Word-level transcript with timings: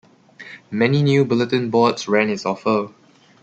Many 0.71 1.03
new 1.03 1.23
bulletin 1.25 1.69
boards 1.69 2.07
ran 2.07 2.29
his 2.29 2.43
offer. 2.43 2.91